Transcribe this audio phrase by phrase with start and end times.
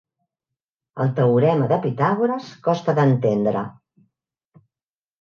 [1.05, 3.67] El teorema de Pitàgores costa d'entendre.